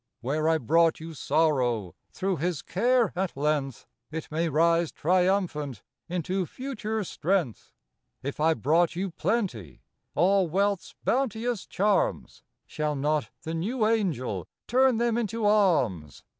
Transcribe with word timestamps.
Where 0.21 0.49
I 0.49 0.57
brought 0.57 0.99
you 0.99 1.13
Sorrow, 1.13 1.93
Through 2.11 2.37
his 2.37 2.63
care, 2.63 3.13
at 3.15 3.37
length, 3.37 3.85
It 4.09 4.31
may 4.31 4.49
rise 4.49 4.91
triumphant 4.91 5.83
Into 6.09 6.47
future 6.47 7.03
Strength. 7.03 7.71
If 8.23 8.39
I 8.39 8.55
brought 8.55 8.95
you 8.95 9.11
Plenty, 9.11 9.83
All 10.15 10.47
wealth's 10.49 10.95
bounteous 11.03 11.67
charms, 11.67 12.41
Shall 12.65 12.95
not 12.95 13.29
the 13.43 13.53
New 13.53 13.85
Angel 13.85 14.47
Turn 14.67 14.97
them 14.97 15.19
into 15.19 15.45
Alms 15.45 16.23